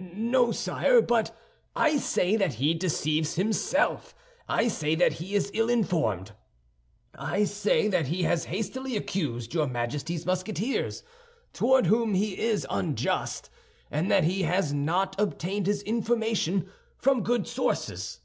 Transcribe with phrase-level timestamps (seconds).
[0.00, 1.36] "No, sire, but
[1.74, 4.14] I say that he deceives himself.
[4.48, 6.30] I say that he is ill informed.
[7.16, 11.02] I say that he has hastily accused your Majesty's Musketeers,
[11.52, 13.50] toward whom he is unjust,
[13.90, 18.20] and that he has not obtained his information from good sources."